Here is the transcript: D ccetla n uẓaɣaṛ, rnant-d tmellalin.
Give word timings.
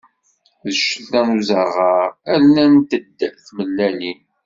D 0.63 0.65
ccetla 0.77 1.21
n 1.27 1.31
uẓaɣaṛ, 1.39 2.05
rnant-d 2.41 3.19
tmellalin. 3.47 4.19